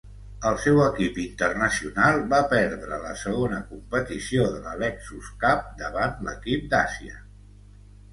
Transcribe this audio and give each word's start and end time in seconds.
El 0.51 0.55
seu 0.61 0.79
equip 0.83 1.17
internacional 1.23 2.21
va 2.31 2.39
perdre 2.53 2.97
la 3.03 3.11
segona 3.23 3.59
competició 3.73 4.47
de 4.55 4.63
la 4.63 4.73
Lexus 4.85 5.29
Cup 5.45 5.69
davant 5.83 6.17
l'equip 6.29 6.65
d'Àsia. 6.73 7.21